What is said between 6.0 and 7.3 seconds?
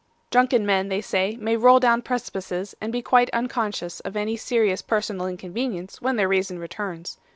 when their reason returns.